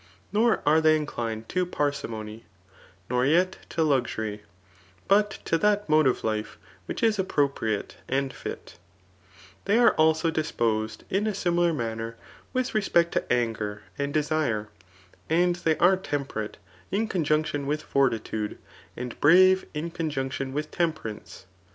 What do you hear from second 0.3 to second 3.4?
Nor are they inclined to parsimony, nor